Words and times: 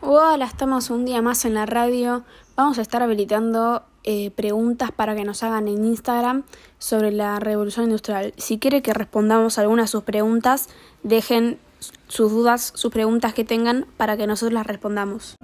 Hola, 0.00 0.44
estamos 0.44 0.90
un 0.90 1.04
día 1.04 1.22
más 1.22 1.44
en 1.44 1.54
la 1.54 1.66
radio. 1.66 2.22
Vamos 2.54 2.78
a 2.78 2.82
estar 2.82 3.02
habilitando 3.02 3.82
eh, 4.04 4.30
preguntas 4.30 4.92
para 4.92 5.16
que 5.16 5.24
nos 5.24 5.42
hagan 5.42 5.66
en 5.66 5.84
Instagram 5.84 6.44
sobre 6.78 7.10
la 7.10 7.40
revolución 7.40 7.86
industrial. 7.86 8.32
Si 8.36 8.60
quiere 8.60 8.80
que 8.80 8.94
respondamos 8.94 9.58
algunas 9.58 9.86
de 9.86 9.90
sus 9.90 10.04
preguntas, 10.04 10.68
dejen 11.02 11.58
sus 12.06 12.30
dudas, 12.30 12.72
sus 12.76 12.92
preguntas 12.92 13.34
que 13.34 13.44
tengan 13.44 13.86
para 13.96 14.16
que 14.16 14.28
nosotros 14.28 14.52
las 14.52 14.68
respondamos. 14.68 15.34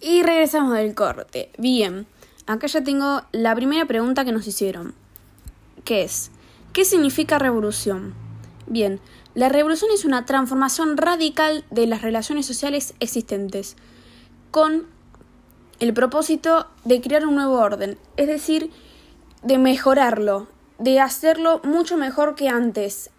Y 0.00 0.22
regresamos 0.22 0.72
del 0.72 0.94
corte. 0.94 1.50
Bien, 1.58 2.06
acá 2.46 2.66
ya 2.66 2.82
tengo 2.82 3.20
la 3.32 3.54
primera 3.54 3.84
pregunta 3.84 4.24
que 4.24 4.32
nos 4.32 4.46
hicieron. 4.46 4.94
¿Qué 5.84 6.04
es? 6.04 6.30
¿Qué 6.72 6.84
significa 6.84 7.38
revolución? 7.38 8.14
Bien, 8.66 9.00
la 9.34 9.48
revolución 9.48 9.90
es 9.92 10.04
una 10.04 10.26
transformación 10.26 10.96
radical 10.96 11.64
de 11.70 11.86
las 11.86 12.02
relaciones 12.02 12.46
sociales 12.46 12.94
existentes, 13.00 13.76
con 14.50 14.86
el 15.80 15.94
propósito 15.94 16.66
de 16.84 17.00
crear 17.00 17.26
un 17.26 17.36
nuevo 17.36 17.58
orden, 17.58 17.98
es 18.16 18.26
decir, 18.26 18.70
de 19.42 19.58
mejorarlo, 19.58 20.48
de 20.78 21.00
hacerlo 21.00 21.60
mucho 21.64 21.96
mejor 21.96 22.34
que 22.34 22.48
antes, 22.48 23.10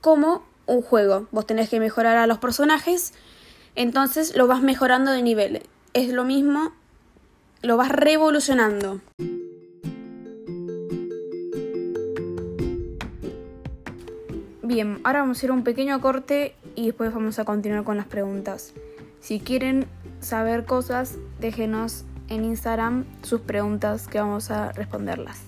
como 0.00 0.44
un 0.66 0.82
juego. 0.82 1.26
Vos 1.32 1.46
tenés 1.46 1.68
que 1.68 1.80
mejorar 1.80 2.16
a 2.16 2.26
los 2.26 2.38
personajes, 2.38 3.12
entonces 3.74 4.36
lo 4.36 4.46
vas 4.46 4.62
mejorando 4.62 5.10
de 5.10 5.22
nivel. 5.22 5.62
Es 5.92 6.12
lo 6.12 6.24
mismo, 6.24 6.72
lo 7.62 7.76
vas 7.76 7.90
revolucionando. 7.90 9.00
Bien, 14.66 14.98
ahora 15.04 15.20
vamos 15.20 15.36
a 15.36 15.38
hacer 15.38 15.52
un 15.52 15.62
pequeño 15.62 16.00
corte 16.00 16.56
y 16.74 16.86
después 16.86 17.14
vamos 17.14 17.38
a 17.38 17.44
continuar 17.44 17.84
con 17.84 17.96
las 17.96 18.06
preguntas. 18.06 18.72
Si 19.20 19.38
quieren 19.38 19.86
saber 20.18 20.64
cosas, 20.64 21.18
déjenos 21.38 22.04
en 22.28 22.44
Instagram 22.44 23.04
sus 23.22 23.42
preguntas 23.42 24.08
que 24.08 24.18
vamos 24.18 24.50
a 24.50 24.72
responderlas. 24.72 25.38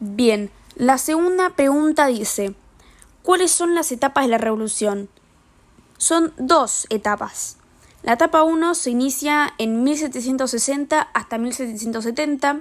Bien, 0.00 0.50
la 0.74 0.98
segunda 0.98 1.50
pregunta 1.50 2.08
dice, 2.08 2.56
¿cuáles 3.22 3.52
son 3.52 3.76
las 3.76 3.92
etapas 3.92 4.24
de 4.24 4.30
la 4.32 4.38
revolución? 4.38 5.08
Son 5.98 6.32
dos 6.38 6.86
etapas. 6.90 7.56
La 8.04 8.12
etapa 8.12 8.44
1 8.44 8.74
se 8.76 8.90
inicia 8.90 9.52
en 9.58 9.82
1760 9.82 11.00
hasta 11.12 11.38
1770, 11.38 12.60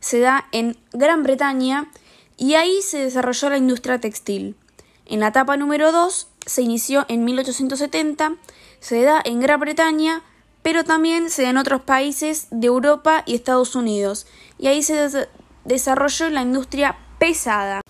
se 0.00 0.20
da 0.20 0.48
en 0.52 0.78
Gran 0.92 1.22
Bretaña 1.22 1.90
y 2.38 2.54
ahí 2.54 2.80
se 2.80 2.98
desarrolló 2.98 3.50
la 3.50 3.58
industria 3.58 4.00
textil. 4.00 4.56
En 5.04 5.20
la 5.20 5.28
etapa 5.28 5.58
número 5.58 5.92
2 5.92 6.28
se 6.46 6.62
inició 6.62 7.04
en 7.08 7.24
1870, 7.24 8.36
se 8.80 9.02
da 9.02 9.20
en 9.22 9.40
Gran 9.40 9.60
Bretaña, 9.60 10.22
pero 10.62 10.82
también 10.82 11.28
se 11.28 11.42
da 11.42 11.50
en 11.50 11.58
otros 11.58 11.82
países 11.82 12.46
de 12.50 12.68
Europa 12.68 13.22
y 13.26 13.34
Estados 13.34 13.76
Unidos, 13.76 14.26
y 14.58 14.68
ahí 14.68 14.82
se 14.82 15.28
desarrolló 15.64 16.30
la 16.30 16.40
industria 16.40 16.96
pesada. 17.18 17.81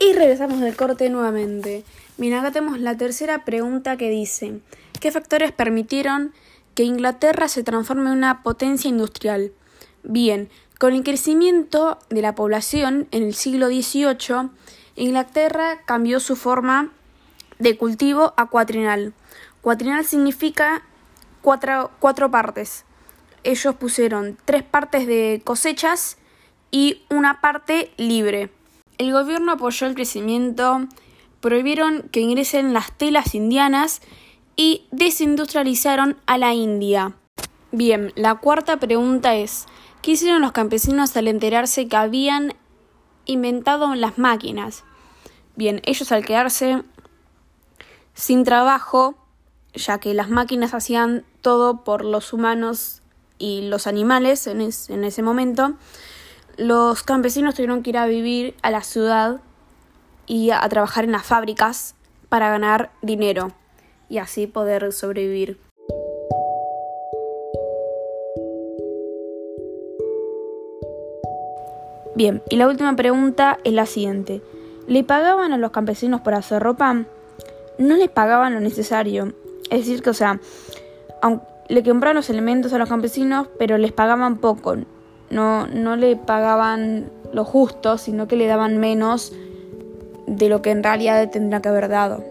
Y 0.00 0.12
regresamos 0.12 0.60
del 0.60 0.76
corte 0.76 1.10
nuevamente. 1.10 1.84
Mira, 2.18 2.40
acá 2.40 2.52
tenemos 2.52 2.78
la 2.78 2.96
tercera 2.96 3.44
pregunta 3.44 3.96
que 3.96 4.10
dice, 4.10 4.60
¿qué 5.00 5.10
factores 5.10 5.50
permitieron 5.50 6.32
que 6.74 6.84
Inglaterra 6.84 7.48
se 7.48 7.64
transforme 7.64 8.10
en 8.10 8.18
una 8.18 8.42
potencia 8.44 8.88
industrial? 8.88 9.52
Bien, 10.04 10.48
con 10.78 10.94
el 10.94 11.02
crecimiento 11.02 11.98
de 12.10 12.22
la 12.22 12.36
población 12.36 13.08
en 13.10 13.24
el 13.24 13.34
siglo 13.34 13.66
XVIII, 13.66 14.50
Inglaterra 14.94 15.80
cambió 15.84 16.20
su 16.20 16.36
forma 16.36 16.92
de 17.58 17.76
cultivo 17.76 18.34
a 18.36 18.46
cuatrinal. 18.46 19.12
Cuatrinal 19.62 20.04
significa 20.04 20.82
cuatro, 21.42 21.90
cuatro 21.98 22.30
partes. 22.30 22.84
Ellos 23.42 23.74
pusieron 23.74 24.38
tres 24.44 24.62
partes 24.62 25.08
de 25.08 25.42
cosechas 25.44 26.18
y 26.70 27.02
una 27.10 27.40
parte 27.40 27.90
libre. 27.96 28.50
El 28.98 29.12
gobierno 29.12 29.52
apoyó 29.52 29.86
el 29.86 29.94
crecimiento, 29.94 30.86
prohibieron 31.40 32.08
que 32.10 32.20
ingresen 32.20 32.72
las 32.72 32.92
telas 32.92 33.34
indianas 33.34 34.00
y 34.56 34.86
desindustrializaron 34.90 36.16
a 36.26 36.36
la 36.36 36.52
India. 36.52 37.14
Bien, 37.70 38.12
la 38.16 38.34
cuarta 38.34 38.78
pregunta 38.78 39.36
es, 39.36 39.66
¿qué 40.02 40.12
hicieron 40.12 40.42
los 40.42 40.50
campesinos 40.50 41.16
al 41.16 41.28
enterarse 41.28 41.86
que 41.86 41.96
habían 41.96 42.54
inventado 43.24 43.94
las 43.94 44.18
máquinas? 44.18 44.82
Bien, 45.54 45.80
ellos 45.84 46.10
al 46.10 46.24
quedarse 46.24 46.82
sin 48.14 48.42
trabajo, 48.42 49.16
ya 49.74 49.98
que 49.98 50.12
las 50.12 50.28
máquinas 50.28 50.74
hacían 50.74 51.24
todo 51.40 51.84
por 51.84 52.04
los 52.04 52.32
humanos 52.32 53.02
y 53.38 53.68
los 53.68 53.86
animales 53.86 54.48
en, 54.48 54.60
en 54.60 55.04
ese 55.04 55.22
momento, 55.22 55.76
los 56.58 57.04
campesinos 57.04 57.54
tuvieron 57.54 57.84
que 57.84 57.90
ir 57.90 57.98
a 57.98 58.06
vivir 58.06 58.56
a 58.62 58.72
la 58.72 58.82
ciudad 58.82 59.40
y 60.26 60.50
a, 60.50 60.60
trabajar 60.68 61.04
en 61.04 61.12
las 61.12 61.24
fábricas 61.24 61.94
para 62.28 62.50
ganar 62.50 62.90
dinero 63.00 63.52
y 64.08 64.18
así 64.18 64.48
poder 64.48 64.92
sobrevivir. 64.92 65.60
Bien, 72.16 72.42
y 72.50 72.56
la 72.56 72.66
última 72.66 72.96
pregunta 72.96 73.58
es 73.62 73.72
la 73.72 73.86
siguiente. 73.86 74.42
¿Le 74.88 75.04
pagaban 75.04 75.52
a 75.52 75.58
los 75.58 75.70
campesinos 75.70 76.22
por 76.22 76.34
hacer 76.34 76.60
ropa? 76.60 77.04
No 77.78 77.96
les 77.96 78.10
pagaban 78.10 78.54
lo 78.54 78.60
necesario. 78.60 79.32
Es 79.70 79.80
decir, 79.80 80.02
que, 80.02 80.10
o 80.10 80.14
sea, 80.14 80.40
le 81.68 81.84
compraban 81.84 82.16
los 82.16 82.30
elementos 82.30 82.72
a 82.72 82.78
los 82.78 82.88
campesinos, 82.88 83.46
pero 83.60 83.78
les 83.78 83.92
pagaban 83.92 84.38
poco 84.38 84.74
no, 85.30 85.66
no 85.66 85.96
le 85.96 86.16
pagaban 86.16 87.10
lo 87.32 87.44
justo, 87.44 87.98
sino 87.98 88.28
que 88.28 88.36
le 88.36 88.46
daban 88.46 88.78
menos 88.78 89.32
de 90.26 90.48
lo 90.48 90.62
que 90.62 90.70
en 90.70 90.82
realidad 90.82 91.30
tendría 91.30 91.60
que 91.60 91.68
haber 91.68 91.88
dado. 91.88 92.24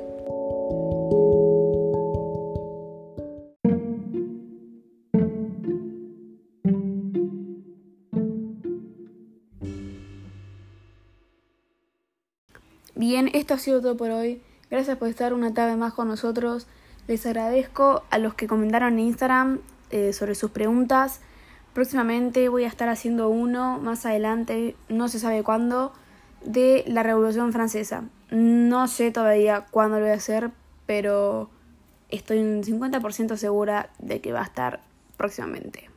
Bien, 12.95 13.29
esto 13.33 13.53
ha 13.53 13.59
sido 13.59 13.79
todo 13.79 13.95
por 13.95 14.09
hoy. 14.09 14.41
Gracias 14.71 14.97
por 14.97 15.07
estar 15.07 15.33
una 15.33 15.53
tarde 15.53 15.75
más 15.75 15.93
con 15.93 16.07
nosotros. 16.07 16.67
Les 17.07 17.25
agradezco 17.25 18.03
a 18.09 18.17
los 18.17 18.33
que 18.33 18.47
comentaron 18.47 18.93
en 18.93 18.99
Instagram 18.99 19.59
eh, 19.91 20.13
sobre 20.13 20.35
sus 20.35 20.51
preguntas. 20.51 21.21
Próximamente 21.77 22.49
voy 22.49 22.63
a 22.63 22.67
estar 22.67 22.89
haciendo 22.89 23.29
uno 23.29 23.77
más 23.77 24.03
adelante, 24.07 24.75
no 24.89 25.09
se 25.09 25.19
sabe 25.19 25.43
cuándo, 25.43 25.93
de 26.43 26.83
la 26.87 27.03
Revolución 27.03 27.53
Francesa. 27.53 28.05
No 28.31 28.87
sé 28.87 29.11
todavía 29.11 29.67
cuándo 29.69 29.97
lo 29.97 30.05
voy 30.05 30.13
a 30.13 30.15
hacer, 30.15 30.49
pero 30.87 31.51
estoy 32.09 32.39
un 32.39 32.63
50% 32.63 33.37
segura 33.37 33.91
de 33.99 34.21
que 34.21 34.33
va 34.33 34.39
a 34.39 34.45
estar 34.45 34.79
próximamente. 35.17 35.87